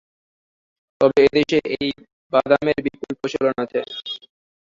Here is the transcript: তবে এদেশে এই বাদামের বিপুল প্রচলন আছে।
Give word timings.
তবে 1.01 1.19
এদেশে 1.27 1.59
এই 1.75 1.89
বাদামের 2.33 2.77
বিপুল 2.85 3.11
প্রচলন 3.19 3.55
আছে। 3.63 3.79